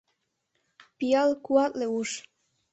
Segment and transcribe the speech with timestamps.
[0.97, 2.09] Пиал— куатле уш